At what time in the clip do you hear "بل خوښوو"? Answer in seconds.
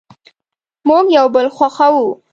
1.35-2.05